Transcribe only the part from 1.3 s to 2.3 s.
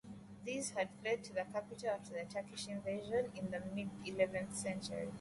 the capital after the